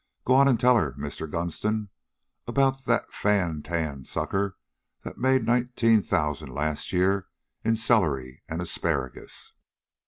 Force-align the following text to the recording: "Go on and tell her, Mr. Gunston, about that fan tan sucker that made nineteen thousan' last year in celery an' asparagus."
"Go 0.25 0.33
on 0.33 0.47
and 0.47 0.59
tell 0.59 0.77
her, 0.77 0.93
Mr. 0.93 1.29
Gunston, 1.29 1.91
about 2.47 2.85
that 2.85 3.13
fan 3.13 3.61
tan 3.61 4.03
sucker 4.03 4.57
that 5.03 5.19
made 5.19 5.45
nineteen 5.45 6.01
thousan' 6.01 6.49
last 6.49 6.91
year 6.91 7.27
in 7.63 7.75
celery 7.75 8.41
an' 8.49 8.61
asparagus." 8.61 9.53